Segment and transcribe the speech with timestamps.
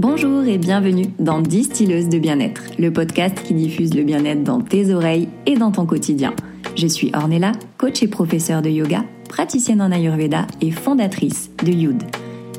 [0.00, 4.94] Bonjour et bienvenue dans Distilleuse de bien-être, le podcast qui diffuse le bien-être dans tes
[4.94, 6.34] oreilles et dans ton quotidien.
[6.76, 12.00] Je suis Ornella, coach et professeure de yoga, praticienne en Ayurveda et fondatrice de Youd.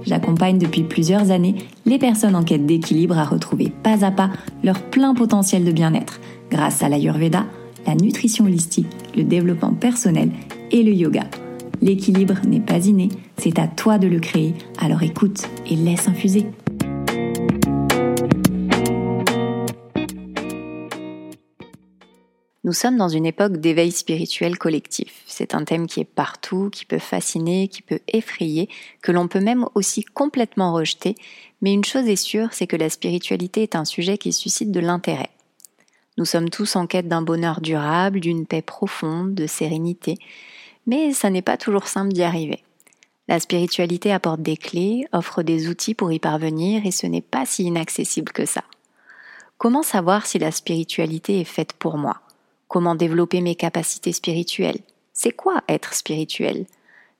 [0.06, 1.56] J'accompagne depuis plusieurs années
[1.86, 4.32] les personnes en quête d'équilibre à retrouver pas à pas
[4.62, 6.20] leur plein potentiel de bien-être
[6.52, 7.46] grâce à l'Ayurveda,
[7.88, 10.30] la nutrition holistique, le développement personnel
[10.72, 11.24] et le yoga.
[11.82, 16.46] L'équilibre n'est pas inné, c'est à toi de le créer, alors écoute et laisse infuser.
[22.70, 25.24] Nous sommes dans une époque d'éveil spirituel collectif.
[25.26, 28.70] C'est un thème qui est partout, qui peut fasciner, qui peut effrayer,
[29.02, 31.16] que l'on peut même aussi complètement rejeter,
[31.64, 34.80] mais une chose est sûre, c'est que la spiritualité est un sujet qui suscite de
[34.80, 35.32] l'intérêt.
[36.20, 40.20] Nous sommes tous en quête d'un bonheur durable, d'une paix profonde, de sérénité,
[40.86, 42.64] mais ça n'est pas toujours simple d'y arriver.
[43.28, 47.48] La spiritualité apporte des clés, offre des outils pour y parvenir, et ce n'est pas
[47.48, 48.64] si inaccessible que ça.
[49.58, 52.22] Comment savoir si la spiritualité est faite pour moi?
[52.70, 54.78] Comment développer mes capacités spirituelles?
[55.12, 56.68] C'est quoi être spirituel?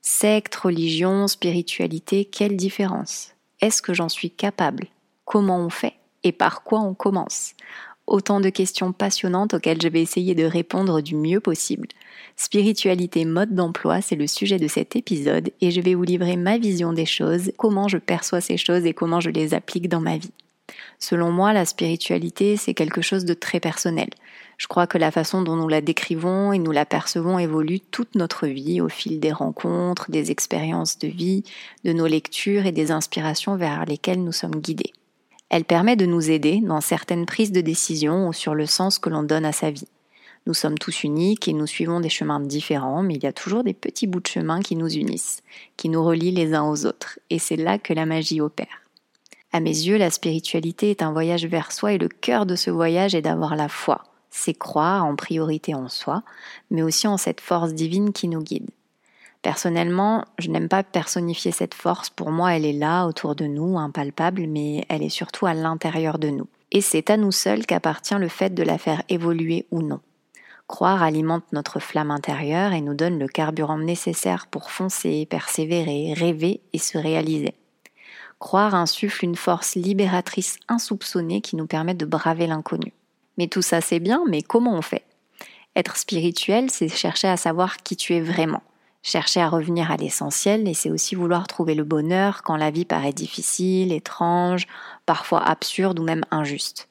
[0.00, 3.32] Secte, religion, spiritualité, quelle différence?
[3.60, 4.86] Est-ce que j'en suis capable?
[5.24, 5.94] Comment on fait?
[6.22, 7.54] Et par quoi on commence?
[8.06, 11.88] Autant de questions passionnantes auxquelles je vais essayer de répondre du mieux possible.
[12.36, 16.58] Spiritualité, mode d'emploi, c'est le sujet de cet épisode et je vais vous livrer ma
[16.58, 20.16] vision des choses, comment je perçois ces choses et comment je les applique dans ma
[20.16, 20.30] vie.
[21.00, 24.10] Selon moi, la spiritualité, c'est quelque chose de très personnel.
[24.60, 28.14] Je crois que la façon dont nous la décrivons et nous la percevons évolue toute
[28.14, 31.44] notre vie au fil des rencontres, des expériences de vie,
[31.84, 34.92] de nos lectures et des inspirations vers lesquelles nous sommes guidés.
[35.48, 39.08] Elle permet de nous aider dans certaines prises de décision ou sur le sens que
[39.08, 39.88] l'on donne à sa vie.
[40.46, 43.64] Nous sommes tous uniques et nous suivons des chemins différents, mais il y a toujours
[43.64, 45.42] des petits bouts de chemin qui nous unissent,
[45.78, 48.82] qui nous relient les uns aux autres, et c'est là que la magie opère.
[49.54, 52.70] À mes yeux, la spiritualité est un voyage vers soi et le cœur de ce
[52.70, 56.22] voyage est d'avoir la foi, c'est croire en priorité en soi,
[56.70, 58.70] mais aussi en cette force divine qui nous guide.
[59.42, 63.78] Personnellement, je n'aime pas personnifier cette force, pour moi elle est là, autour de nous,
[63.78, 66.46] impalpable, mais elle est surtout à l'intérieur de nous.
[66.72, 70.00] Et c'est à nous seuls qu'appartient le fait de la faire évoluer ou non.
[70.68, 76.60] Croire alimente notre flamme intérieure et nous donne le carburant nécessaire pour foncer, persévérer, rêver
[76.72, 77.54] et se réaliser.
[78.38, 82.92] Croire insuffle une force libératrice insoupçonnée qui nous permet de braver l'inconnu.
[83.40, 85.06] Mais tout ça c'est bien, mais comment on fait?
[85.74, 88.62] Être spirituel, c'est chercher à savoir qui tu es vraiment,
[89.02, 92.84] chercher à revenir à l'essentiel, et c'est aussi vouloir trouver le bonheur quand la vie
[92.84, 94.66] paraît difficile, étrange,
[95.06, 96.86] parfois absurde ou même injuste.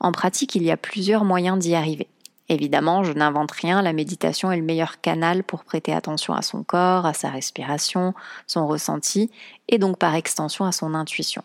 [0.00, 2.08] En pratique, il y a plusieurs moyens d'y arriver.
[2.48, 6.62] Évidemment, je n'invente rien, la méditation est le meilleur canal pour prêter attention à son
[6.62, 8.14] corps, à sa respiration,
[8.46, 9.30] son ressenti,
[9.68, 11.42] et donc par extension à son intuition.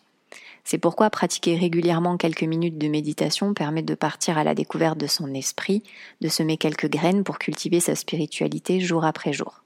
[0.65, 5.05] C'est pourquoi pratiquer régulièrement quelques minutes de méditation permet de partir à la découverte de
[5.05, 5.83] son esprit,
[6.21, 9.61] de semer quelques graines pour cultiver sa spiritualité jour après jour.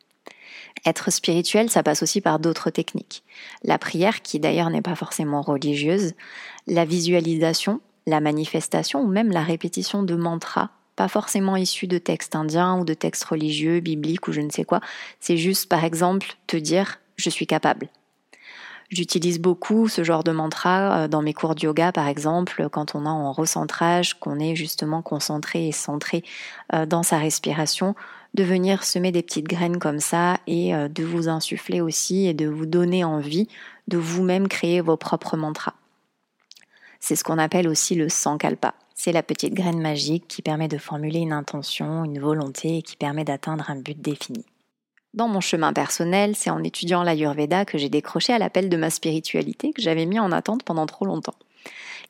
[0.85, 3.23] Être spirituel, ça passe aussi par d'autres techniques.
[3.63, 6.13] La prière, qui d'ailleurs n'est pas forcément religieuse,
[6.67, 12.35] la visualisation, la manifestation ou même la répétition de mantras, pas forcément issus de textes
[12.35, 14.81] indiens ou de textes religieux, bibliques ou je ne sais quoi.
[15.21, 17.87] C'est juste, par exemple, te dire je suis capable.
[18.89, 22.95] J'utilise beaucoup ce genre de mantra euh, dans mes cours de yoga, par exemple, quand
[22.95, 26.23] on est en recentrage, qu'on est justement concentré et centré
[26.73, 27.95] euh, dans sa respiration,
[28.33, 32.33] de venir semer des petites graines comme ça et euh, de vous insuffler aussi et
[32.33, 33.47] de vous donner envie
[33.87, 35.75] de vous-même créer vos propres mantras.
[36.99, 38.73] C'est ce qu'on appelle aussi le sankalpa.
[38.95, 42.97] C'est la petite graine magique qui permet de formuler une intention, une volonté et qui
[42.97, 44.45] permet d'atteindre un but défini.
[45.15, 48.91] Dans mon chemin personnel, c'est en étudiant l'Ayurveda que j'ai décroché à l'appel de ma
[48.91, 51.33] spiritualité que j'avais mis en attente pendant trop longtemps.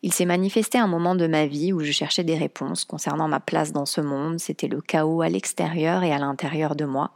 [0.04, 3.40] Il s'est manifesté un moment de ma vie où je cherchais des réponses concernant ma
[3.40, 7.12] place dans ce monde, c'était le chaos à l'extérieur et à l'intérieur de moi.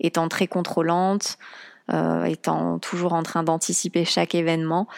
[0.00, 1.38] Étant très contrôlante,
[1.92, 4.88] euh, étant toujours en train d'anticiper chaque événement,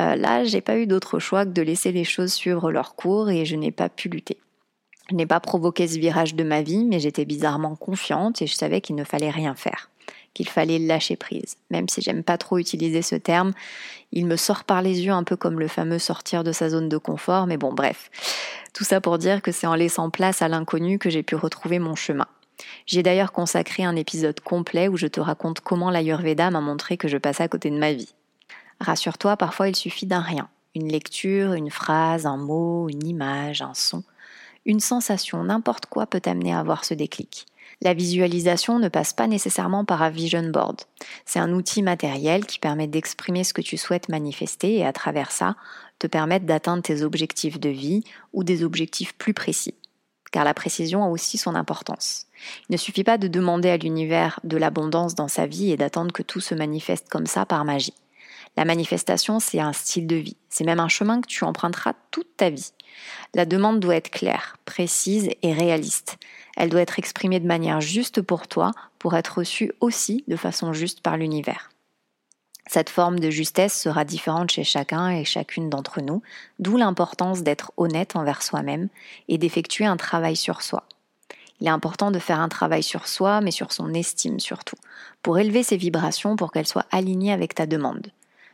[0.00, 3.30] euh, là j'ai pas eu d'autre choix que de laisser les choses suivre leur cours
[3.30, 4.38] et je n'ai pas pu lutter.
[5.10, 8.54] Je n'ai pas provoqué ce virage de ma vie, mais j'étais bizarrement confiante et je
[8.54, 9.88] savais qu'il ne fallait rien faire,
[10.34, 11.56] qu'il fallait lâcher prise.
[11.70, 13.52] Même si j'aime pas trop utiliser ce terme,
[14.12, 16.90] il me sort par les yeux un peu comme le fameux sortir de sa zone
[16.90, 18.10] de confort, mais bon, bref.
[18.74, 21.78] Tout ça pour dire que c'est en laissant place à l'inconnu que j'ai pu retrouver
[21.78, 22.26] mon chemin.
[22.84, 27.08] J'ai d'ailleurs consacré un épisode complet où je te raconte comment l'Ayurveda m'a montré que
[27.08, 28.12] je passais à côté de ma vie.
[28.80, 30.48] Rassure-toi, parfois il suffit d'un rien.
[30.74, 34.04] Une lecture, une phrase, un mot, une image, un son
[34.66, 37.46] une sensation, n'importe quoi peut t'amener à avoir ce déclic.
[37.80, 40.80] La visualisation ne passe pas nécessairement par un vision board.
[41.24, 45.30] C'est un outil matériel qui permet d'exprimer ce que tu souhaites manifester et à travers
[45.30, 45.54] ça,
[45.98, 48.02] te permettre d'atteindre tes objectifs de vie
[48.32, 49.74] ou des objectifs plus précis.
[50.32, 52.26] Car la précision a aussi son importance.
[52.68, 56.12] Il ne suffit pas de demander à l'univers de l'abondance dans sa vie et d'attendre
[56.12, 57.94] que tout se manifeste comme ça par magie.
[58.58, 60.36] La manifestation, c'est un style de vie.
[60.48, 62.72] C'est même un chemin que tu emprunteras toute ta vie.
[63.32, 66.18] La demande doit être claire, précise et réaliste.
[66.56, 70.72] Elle doit être exprimée de manière juste pour toi, pour être reçue aussi de façon
[70.72, 71.70] juste par l'univers.
[72.66, 76.20] Cette forme de justesse sera différente chez chacun et chacune d'entre nous,
[76.58, 78.88] d'où l'importance d'être honnête envers soi-même
[79.28, 80.82] et d'effectuer un travail sur soi.
[81.60, 84.78] Il est important de faire un travail sur soi, mais sur son estime surtout,
[85.22, 88.10] pour élever ses vibrations pour qu'elles soient alignées avec ta demande.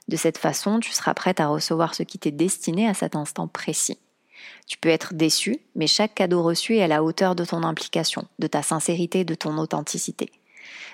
[0.09, 3.49] De cette façon, tu seras prête à recevoir ce qui t'est destiné à cet instant
[3.49, 3.99] précis.
[4.67, 8.27] Tu peux être déçu, mais chaque cadeau reçu est à la hauteur de ton implication,
[8.39, 10.31] de ta sincérité, de ton authenticité.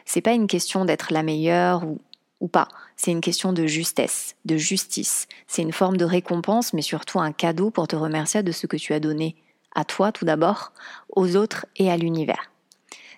[0.05, 2.01] C'est pas une question d'être la meilleure ou,
[2.41, 5.27] ou pas, c'est une question de justesse, de justice.
[5.47, 8.77] C'est une forme de récompense, mais surtout un cadeau pour te remercier de ce que
[8.77, 9.37] tu as donné
[9.75, 10.73] à toi tout d'abord,
[11.11, 12.51] aux autres et à l'univers.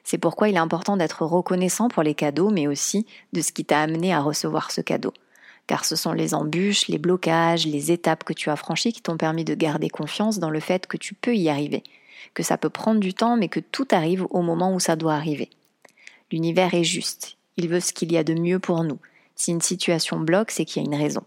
[0.04, 3.64] C'est pourquoi il est important d'être reconnaissant pour les cadeaux, mais aussi de ce qui
[3.64, 5.12] t'a amené à recevoir ce cadeau
[5.66, 9.16] car ce sont les embûches, les blocages, les étapes que tu as franchies qui t'ont
[9.16, 11.82] permis de garder confiance dans le fait que tu peux y arriver,
[12.34, 15.14] que ça peut prendre du temps, mais que tout arrive au moment où ça doit
[15.14, 15.50] arriver.
[16.30, 18.98] L'univers est juste, il veut ce qu'il y a de mieux pour nous.
[19.36, 21.22] Si une situation bloque, c'est qu'il y a une raison.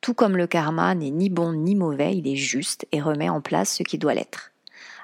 [0.00, 3.40] Tout comme le karma n'est ni bon ni mauvais, il est juste et remet en
[3.40, 4.52] place ce qui doit l'être.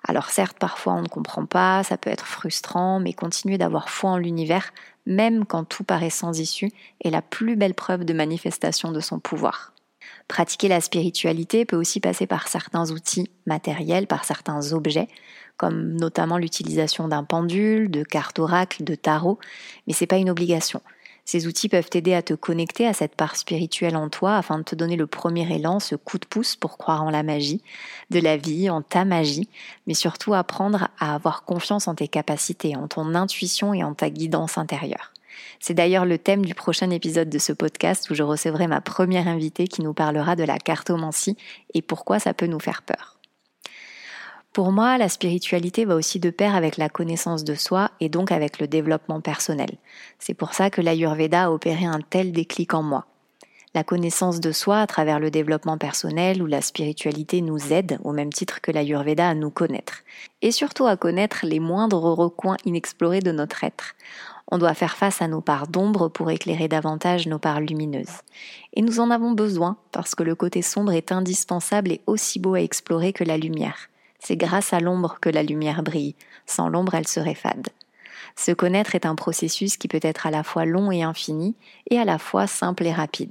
[0.06, 4.10] Alors certes, parfois on ne comprend pas, ça peut être frustrant, mais continuer d'avoir foi
[4.10, 4.72] en l'univers,
[5.06, 6.70] même quand tout paraît sans issue,
[7.04, 9.72] est la plus belle preuve de manifestation de son pouvoir.
[10.28, 15.08] Pratiquer la spiritualité peut aussi passer par certains outils matériels, par certains objets,
[15.56, 19.38] comme notamment l'utilisation d'un pendule, de cartes oracle, de tarot,
[19.86, 20.80] mais c'est pas une obligation.
[21.30, 24.64] Ces outils peuvent t'aider à te connecter à cette part spirituelle en toi afin de
[24.64, 27.62] te donner le premier élan, ce coup de pouce pour croire en la magie
[28.10, 29.48] de la vie, en ta magie,
[29.86, 34.10] mais surtout apprendre à avoir confiance en tes capacités, en ton intuition et en ta
[34.10, 35.12] guidance intérieure.
[35.60, 39.28] C'est d'ailleurs le thème du prochain épisode de ce podcast où je recevrai ma première
[39.28, 41.36] invitée qui nous parlera de la cartomancie
[41.74, 43.19] et pourquoi ça peut nous faire peur.
[44.52, 48.32] Pour moi, la spiritualité va aussi de pair avec la connaissance de soi et donc
[48.32, 49.70] avec le développement personnel.
[50.18, 53.06] C'est pour ça que l'Ayurveda a opéré un tel déclic en moi.
[53.72, 58.10] La connaissance de soi à travers le développement personnel ou la spiritualité nous aide, au
[58.10, 60.02] même titre que l'Ayurveda, à nous connaître.
[60.42, 63.94] Et surtout à connaître les moindres recoins inexplorés de notre être.
[64.50, 68.22] On doit faire face à nos parts d'ombre pour éclairer davantage nos parts lumineuses.
[68.74, 72.54] Et nous en avons besoin parce que le côté sombre est indispensable et aussi beau
[72.54, 73.88] à explorer que la lumière.
[74.20, 76.14] C'est grâce à l'ombre que la lumière brille.
[76.46, 77.68] Sans l'ombre, elle serait fade.
[78.36, 81.56] Se connaître est un processus qui peut être à la fois long et infini,
[81.90, 83.30] et à la fois simple et rapide.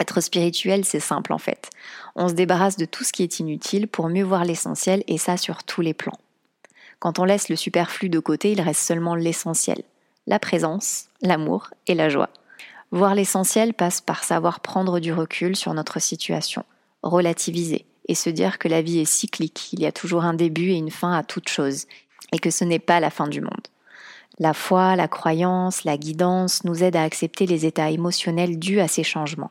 [0.00, 1.70] Être spirituel, c'est simple en fait.
[2.14, 5.36] On se débarrasse de tout ce qui est inutile pour mieux voir l'essentiel, et ça
[5.36, 6.18] sur tous les plans.
[6.98, 9.82] Quand on laisse le superflu de côté, il reste seulement l'essentiel.
[10.26, 12.30] La présence, l'amour et la joie.
[12.90, 16.64] Voir l'essentiel passe par savoir prendre du recul sur notre situation,
[17.02, 20.70] relativiser, et se dire que la vie est cyclique, il y a toujours un début
[20.70, 21.86] et une fin à toute chose,
[22.32, 23.68] et que ce n'est pas la fin du monde.
[24.38, 28.88] La foi, la croyance, la guidance nous aident à accepter les états émotionnels dus à
[28.88, 29.50] ces changements.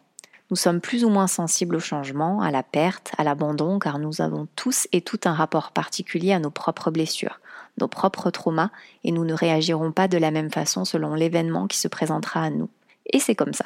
[0.50, 4.22] Nous sommes plus ou moins sensibles au changement, à la perte, à l'abandon, car nous
[4.22, 7.42] avons tous et tout un rapport particulier à nos propres blessures,
[7.80, 8.70] nos propres traumas,
[9.04, 12.50] et nous ne réagirons pas de la même façon selon l'événement qui se présentera à
[12.50, 12.70] nous.
[13.12, 13.66] Et c'est comme ça.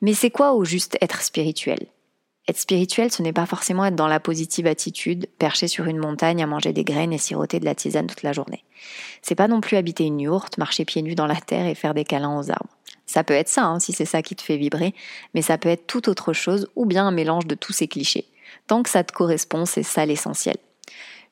[0.00, 1.86] Mais c'est quoi au juste être spirituel?
[2.50, 6.42] Être spirituel, ce n'est pas forcément être dans la positive attitude, perché sur une montagne
[6.42, 8.64] à manger des graines et siroter de la tisane toute la journée.
[9.22, 11.94] C'est pas non plus habiter une yourte, marcher pieds nus dans la terre et faire
[11.94, 12.76] des câlins aux arbres.
[13.06, 14.94] Ça peut être ça, hein, si c'est ça qui te fait vibrer,
[15.34, 18.26] mais ça peut être tout autre chose ou bien un mélange de tous ces clichés.
[18.66, 20.56] Tant que ça te correspond, c'est ça l'essentiel.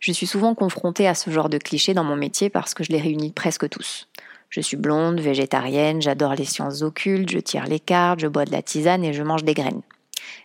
[0.00, 2.90] Je suis souvent confrontée à ce genre de clichés dans mon métier parce que je
[2.90, 4.08] les réunis presque tous.
[4.50, 8.52] Je suis blonde, végétarienne, j'adore les sciences occultes, je tire les cartes, je bois de
[8.52, 9.82] la tisane et je mange des graines.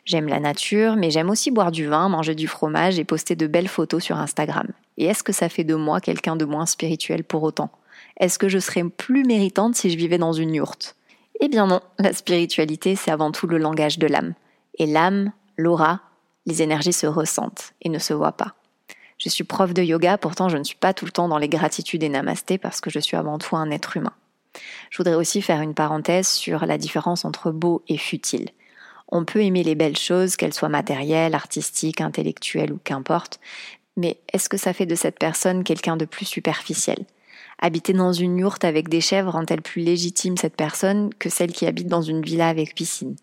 [0.05, 3.47] J'aime la nature, mais j'aime aussi boire du vin, manger du fromage et poster de
[3.47, 4.67] belles photos sur Instagram.
[4.97, 7.71] Et est-ce que ça fait de moi quelqu'un de moins spirituel pour autant?
[8.17, 10.95] Est-ce que je serais plus méritante si je vivais dans une yourte
[11.39, 14.33] Eh bien non, la spiritualité, c'est avant tout le langage de l'âme.
[14.77, 16.01] Et l'âme, l'aura,
[16.45, 18.55] les énergies se ressentent et ne se voient pas.
[19.17, 21.47] Je suis prof de yoga, pourtant je ne suis pas tout le temps dans les
[21.47, 24.13] gratitudes et namasté parce que je suis avant tout un être humain.
[24.89, 28.49] Je voudrais aussi faire une parenthèse sur la différence entre beau et futile.
[29.15, 33.39] On peut aimer les belles choses, qu'elles soient matérielles, artistiques, intellectuelles ou qu'importe,
[33.95, 36.97] mais est-ce que ça fait de cette personne quelqu'un de plus superficiel?
[37.61, 41.67] Habiter dans une yourte avec des chèvres rend-elle plus légitime cette personne que celle qui
[41.67, 43.15] habite dans une villa avec piscine?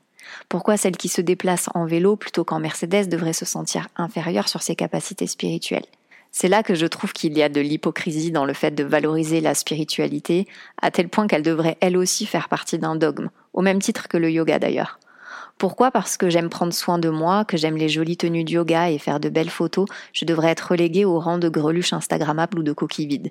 [0.49, 4.63] Pourquoi celle qui se déplace en vélo plutôt qu'en Mercedes devrait se sentir inférieure sur
[4.63, 5.87] ses capacités spirituelles?
[6.31, 9.41] C'est là que je trouve qu'il y a de l'hypocrisie dans le fait de valoriser
[9.41, 10.47] la spiritualité,
[10.81, 14.19] à tel point qu'elle devrait elle aussi faire partie d'un dogme, au même titre que
[14.19, 15.01] le yoga d'ailleurs.
[15.61, 15.91] Pourquoi?
[15.91, 18.97] Parce que j'aime prendre soin de moi, que j'aime les jolies tenues de yoga et
[18.97, 22.73] faire de belles photos, je devrais être reléguée au rang de greluche instagrammable ou de
[22.73, 23.31] coquille vide.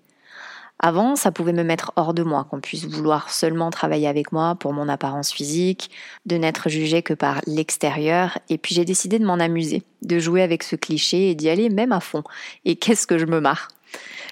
[0.77, 4.53] Avant, ça pouvait me mettre hors de moi, qu'on puisse vouloir seulement travailler avec moi
[4.53, 5.89] pour mon apparence physique,
[6.27, 10.43] de n'être jugé que par l'extérieur, et puis j'ai décidé de m'en amuser, de jouer
[10.43, 12.21] avec ce cliché et d'y aller même à fond.
[12.63, 13.69] Et qu'est-ce que je me marre?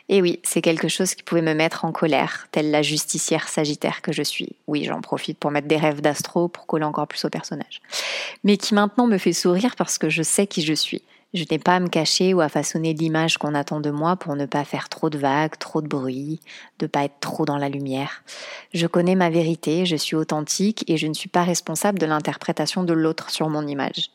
[0.09, 4.01] Et oui, c'est quelque chose qui pouvait me mettre en colère, telle la justicière sagittaire
[4.01, 4.55] que je suis.
[4.67, 7.81] Oui, j'en profite pour mettre des rêves d'astro pour coller encore plus au personnage.
[8.43, 11.01] Mais qui maintenant me fait sourire parce que je sais qui je suis.
[11.33, 14.37] Je n'ai pas à me cacher ou à façonner l'image qu'on attend de moi pour
[14.37, 16.39] ne pas faire trop de vagues, trop de bruit,
[16.79, 18.23] de pas être trop dans la lumière.
[18.73, 22.83] Je connais ma vérité, je suis authentique et je ne suis pas responsable de l'interprétation
[22.83, 24.11] de l'autre sur mon image.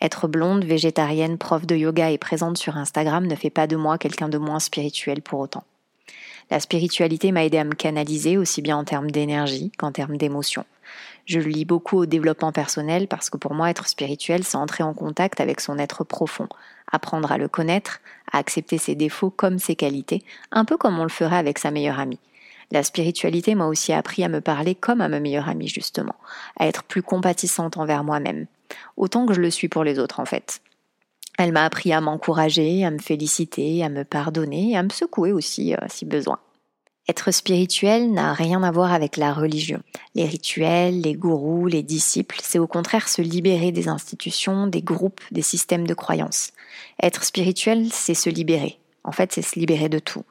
[0.00, 3.96] Être blonde, végétarienne, prof de yoga et présente sur Instagram ne fait pas de moi
[3.96, 5.64] quelqu'un de moins spirituel pour autant.
[6.50, 10.64] La spiritualité m'a aidé à me canaliser aussi bien en termes d'énergie qu'en termes d'émotion.
[11.26, 14.94] Je lis beaucoup au développement personnel parce que pour moi, être spirituel, c'est entrer en
[14.94, 16.48] contact avec son être profond,
[16.92, 18.00] apprendre à le connaître,
[18.30, 20.22] à accepter ses défauts comme ses qualités,
[20.52, 22.20] un peu comme on le ferait avec sa meilleure amie.
[22.70, 26.16] La spiritualité m'a aussi appris à me parler comme à ma meilleure amie, justement,
[26.58, 28.46] à être plus compatissante envers moi-même,
[28.96, 30.60] autant que je le suis pour les autres, en fait.
[31.38, 35.32] Elle m'a appris à m'encourager, à me féliciter, à me pardonner et à me secouer
[35.32, 36.38] aussi euh, si besoin.
[37.08, 39.80] Être spirituel n'a rien à voir avec la religion.
[40.16, 45.20] Les rituels, les gourous, les disciples, c'est au contraire se libérer des institutions, des groupes,
[45.30, 46.52] des systèmes de croyances.
[47.00, 48.80] Être spirituel, c'est se libérer.
[49.04, 50.24] En fait, c'est se libérer de tout.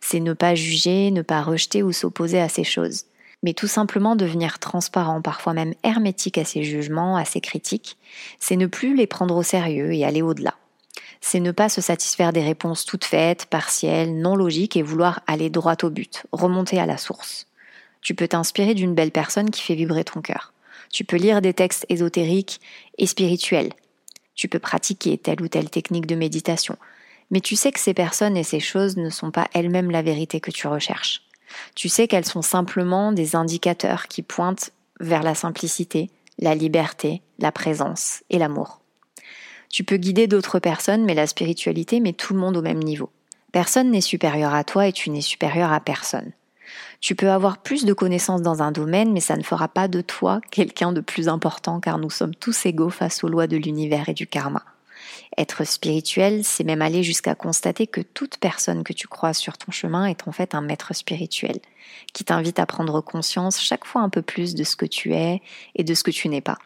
[0.00, 3.04] C'est ne pas juger, ne pas rejeter ou s'opposer à ces choses.
[3.46, 7.96] Mais tout simplement devenir transparent, parfois même hermétique à ces jugements, à ces critiques.
[8.40, 10.54] C'est ne plus les prendre au sérieux et aller au-delà
[11.20, 15.50] c'est ne pas se satisfaire des réponses toutes faites, partielles, non logiques et vouloir aller
[15.50, 17.48] droit au but, remonter à la source.
[18.00, 20.52] Tu peux t'inspirer d'une belle personne qui fait vibrer ton cœur.
[20.92, 22.60] Tu peux lire des textes ésotériques
[22.98, 23.72] et spirituels.
[24.36, 26.76] Tu peux pratiquer telle ou telle technique de méditation.
[27.32, 30.38] Mais tu sais que ces personnes et ces choses ne sont pas elles-mêmes la vérité
[30.38, 31.25] que tu recherches.
[31.74, 37.52] Tu sais qu'elles sont simplement des indicateurs qui pointent vers la simplicité, la liberté, la
[37.52, 38.80] présence et l'amour.
[39.68, 43.10] Tu peux guider d'autres personnes, mais la spiritualité met tout le monde au même niveau.
[43.52, 46.32] Personne n'est supérieur à toi et tu n'es supérieur à personne.
[47.00, 50.00] Tu peux avoir plus de connaissances dans un domaine, mais ça ne fera pas de
[50.00, 54.08] toi quelqu'un de plus important car nous sommes tous égaux face aux lois de l'univers
[54.08, 54.62] et du karma.
[55.36, 59.72] Être spirituel, c'est même aller jusqu'à constater que toute personne que tu croises sur ton
[59.72, 61.58] chemin est en fait un maître spirituel,
[62.12, 65.42] qui t'invite à prendre conscience chaque fois un peu plus de ce que tu es
[65.74, 66.58] et de ce que tu n'es pas.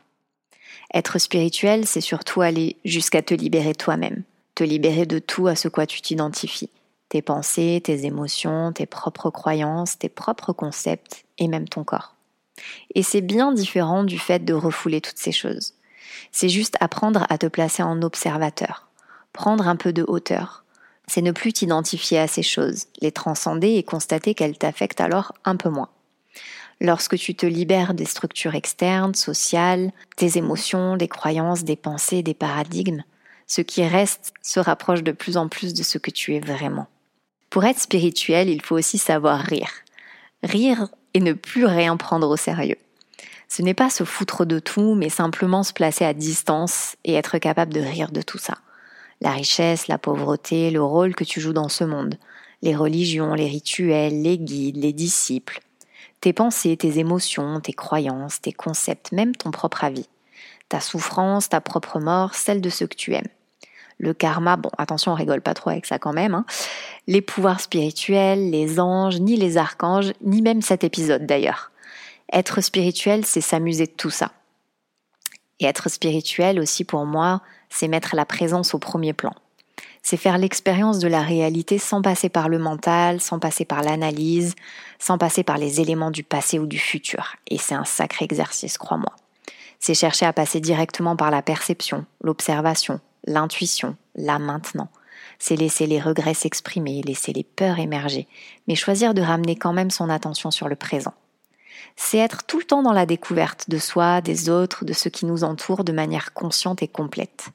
[0.95, 5.69] Être spirituel, c'est surtout aller jusqu'à te libérer toi-même, te libérer de tout à ce
[5.69, 6.71] quoi tu t'identifies,
[7.09, 12.15] tes pensées, tes émotions, tes propres croyances, tes propres concepts et même ton corps.
[12.95, 15.75] Et c'est bien différent du fait de refouler toutes ces choses.
[16.33, 18.89] C'est juste apprendre à te placer en observateur,
[19.33, 20.65] prendre un peu de hauteur.
[21.07, 25.57] C'est ne plus t'identifier à ces choses, les transcender et constater qu'elles t'affectent alors un
[25.57, 25.89] peu moins.
[26.81, 32.33] Lorsque tu te libères des structures externes, sociales, des émotions, des croyances, des pensées, des
[32.33, 33.03] paradigmes,
[33.47, 36.87] ce qui reste se rapproche de plus en plus de ce que tu es vraiment.
[37.51, 39.73] Pour être spirituel, il faut aussi savoir rire.
[40.43, 42.79] Rire et ne plus rien prendre au sérieux.
[43.51, 47.39] Ce n'est pas se foutre de tout, mais simplement se placer à distance et être
[47.39, 48.59] capable de rire de tout ça.
[49.21, 52.15] La richesse, la pauvreté, le rôle que tu joues dans ce monde,
[52.63, 55.59] les religions, les rituels, les guides, les disciples,
[56.21, 60.09] tes pensées, tes émotions, tes croyances, tes concepts, même ton propre avis,
[60.69, 63.27] ta souffrance, ta propre mort, celle de ceux que tu aimes.
[63.99, 66.37] Le karma, bon, attention, on rigole pas trop avec ça quand même.
[66.37, 66.47] Hein.
[67.09, 71.73] Les pouvoirs spirituels, les anges, ni les archanges, ni même cet épisode d'ailleurs.
[72.33, 74.33] Être spirituel, c'est s'amuser de tout ça.
[75.59, 79.35] Et être spirituel aussi pour moi, c'est mettre la présence au premier plan
[80.03, 84.55] c'est faire l'expérience de la réalité sans passer par le mental, sans passer par l'analyse,
[84.99, 87.37] sans passer par les éléments du passé ou du futur.
[87.49, 89.15] Et c'est un sacré exercice, crois-moi.
[89.79, 94.89] C'est chercher à passer directement par la perception, l'observation, l'intuition, là maintenant.
[95.39, 98.27] C'est laisser les regrets s'exprimer, laisser les peurs émerger,
[98.69, 101.15] mais choisir de ramener quand même son attention sur le présent.
[101.97, 105.27] C'est être tout le temps dans la découverte de soi, des autres, de ce qui
[105.27, 107.49] nous entoure de manière consciente et complète.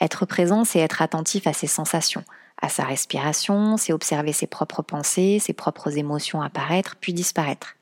[0.00, 2.24] Être présent, c'est être attentif à ses sensations,
[2.62, 7.76] à sa respiration, c'est observer ses propres pensées, ses propres émotions apparaître puis disparaître.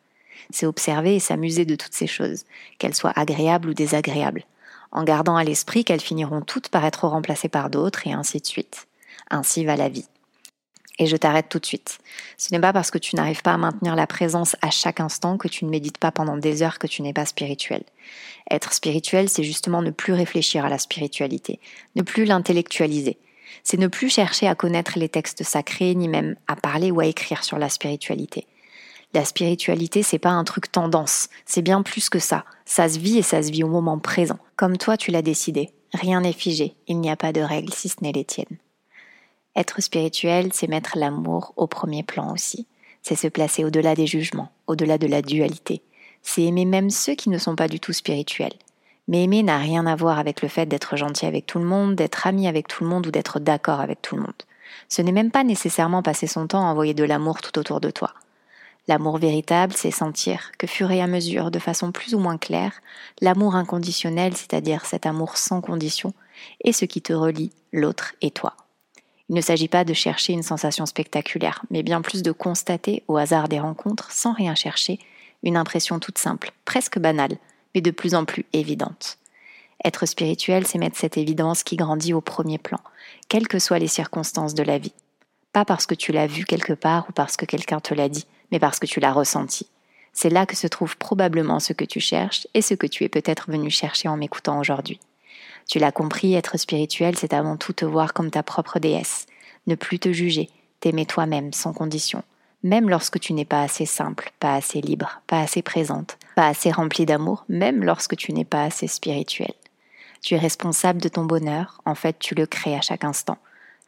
[0.51, 2.45] C'est observer et s'amuser de toutes ces choses,
[2.79, 4.45] qu'elles soient agréables ou désagréables,
[4.93, 8.47] en gardant à l'esprit qu'elles finiront toutes par être remplacées par d'autres et ainsi de
[8.47, 8.87] suite.
[9.31, 10.07] Ainsi va la vie.
[10.99, 11.99] Et je t'arrête tout de suite.
[12.37, 15.39] Ce n'est pas parce que tu n'arrives pas à maintenir la présence à chaque instant
[15.39, 17.85] que tu ne médites pas pendant des heures que tu n'es pas spirituel.
[18.51, 21.61] Être spirituel, c'est justement ne plus réfléchir à la spiritualité,
[21.95, 23.19] ne plus l'intellectualiser.
[23.63, 27.07] C'est ne plus chercher à connaître les textes sacrés, ni même à parler ou à
[27.07, 28.47] écrire sur la spiritualité.
[29.15, 32.45] La spiritualité, c'est pas un truc tendance, c'est bien plus que ça.
[32.67, 35.71] Ça se vit et ça se vit au moment présent, comme toi tu l'as décidé.
[35.95, 38.59] Rien n'est figé, il n'y a pas de règles si ce n'est les tiennes.
[39.59, 42.69] Être spirituel, c'est mettre l'amour au premier plan aussi.
[43.03, 45.83] C'est se placer au-delà des jugements, au-delà de la dualité.
[46.23, 48.55] C'est aimer même ceux qui ne sont pas du tout spirituels.
[49.09, 51.97] Mais aimer n'a rien à voir avec le fait d'être gentil avec tout le monde,
[51.97, 54.43] d'être ami avec tout le monde ou d'être d'accord avec tout le monde.
[54.89, 57.91] Ce n'est même pas nécessairement passer son temps à envoyer de l'amour tout autour de
[57.91, 58.15] toi.
[58.87, 62.75] L'amour véritable, c'est sentir que fur et à mesure, de façon plus ou moins claire,
[63.21, 66.15] l'amour inconditionnel, c'est-à-dire cet amour sans condition,
[66.63, 68.55] est ce qui te relie l'autre et toi.
[69.29, 73.17] Il ne s'agit pas de chercher une sensation spectaculaire, mais bien plus de constater, au
[73.17, 74.99] hasard des rencontres, sans rien chercher,
[75.43, 77.37] une impression toute simple, presque banale,
[77.75, 79.19] mais de plus en plus évidente.
[79.85, 82.81] Être spirituel, c'est mettre cette évidence qui grandit au premier plan,
[83.29, 84.95] quelles que soient les circonstances de la vie.
[85.53, 88.27] Pas parce que tu l'as vu quelque part ou parce que quelqu'un te l'a dit,
[88.51, 89.67] mais parce que tu l'as ressenti.
[90.13, 93.09] C'est là que se trouve probablement ce que tu cherches et ce que tu es
[93.09, 94.99] peut-être venu chercher en m'écoutant aujourd'hui.
[95.69, 99.27] Tu l'as compris, être spirituel, c'est avant tout te voir comme ta propre déesse,
[99.67, 100.49] ne plus te juger,
[100.81, 102.23] t'aimer toi-même sans condition,
[102.63, 106.71] même lorsque tu n'es pas assez simple, pas assez libre, pas assez présente, pas assez
[106.71, 109.53] remplie d'amour, même lorsque tu n'es pas assez spirituel.
[110.23, 113.37] Tu es responsable de ton bonheur, en fait tu le crées à chaque instant.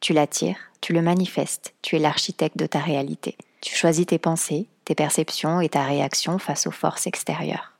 [0.00, 3.38] Tu l'attires, tu le manifestes, tu es l'architecte de ta réalité.
[3.62, 7.72] Tu choisis tes pensées, tes perceptions et ta réaction face aux forces extérieures.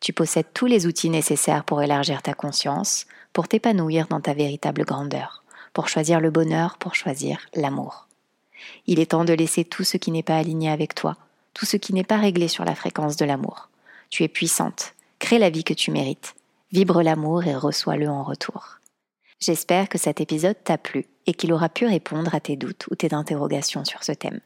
[0.00, 4.84] Tu possèdes tous les outils nécessaires pour élargir ta conscience, pour t'épanouir dans ta véritable
[4.84, 8.08] grandeur, pour choisir le bonheur, pour choisir l'amour.
[8.86, 11.16] Il est temps de laisser tout ce qui n'est pas aligné avec toi,
[11.54, 13.68] tout ce qui n'est pas réglé sur la fréquence de l'amour.
[14.10, 16.34] Tu es puissante, crée la vie que tu mérites,
[16.72, 18.78] vibre l'amour et reçois-le en retour.
[19.40, 22.94] J'espère que cet épisode t'a plu et qu'il aura pu répondre à tes doutes ou
[22.94, 24.40] tes interrogations sur ce thème,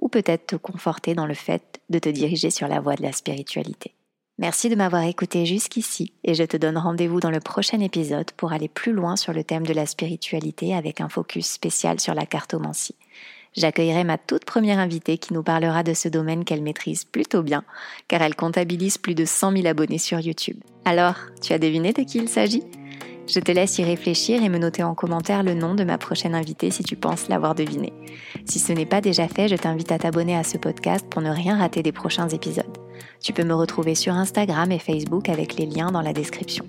[0.00, 3.12] ou peut-être te conforter dans le fait de te diriger sur la voie de la
[3.12, 3.94] spiritualité.
[4.40, 8.52] Merci de m'avoir écouté jusqu'ici et je te donne rendez-vous dans le prochain épisode pour
[8.52, 12.24] aller plus loin sur le thème de la spiritualité avec un focus spécial sur la
[12.24, 12.94] cartomancie.
[13.56, 17.64] J'accueillerai ma toute première invitée qui nous parlera de ce domaine qu'elle maîtrise plutôt bien,
[18.06, 20.58] car elle comptabilise plus de 100 000 abonnés sur YouTube.
[20.84, 22.62] Alors, tu as deviné de qui il s'agit?
[23.26, 26.36] Je te laisse y réfléchir et me noter en commentaire le nom de ma prochaine
[26.36, 27.92] invitée si tu penses l'avoir deviné.
[28.44, 31.30] Si ce n'est pas déjà fait, je t'invite à t'abonner à ce podcast pour ne
[31.30, 32.87] rien rater des prochains épisodes.
[33.20, 36.64] Tu peux me retrouver sur Instagram et Facebook avec les liens dans la description.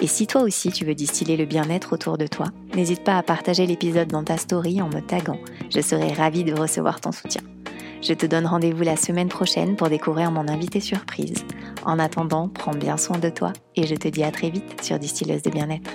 [0.00, 3.22] Et si toi aussi tu veux distiller le bien-être autour de toi, n'hésite pas à
[3.22, 5.38] partager l'épisode dans ta story en me taguant.
[5.70, 7.42] Je serai ravie de recevoir ton soutien.
[8.02, 11.46] Je te donne rendez-vous la semaine prochaine pour découvrir mon invité surprise.
[11.86, 14.98] En attendant, prends bien soin de toi et je te dis à très vite sur
[14.98, 15.90] Distilleuse de bien-être.